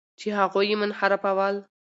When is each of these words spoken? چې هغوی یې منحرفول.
چې 0.19 0.27
هغوی 0.39 0.65
یې 0.71 0.75
منحرفول. 0.81 1.55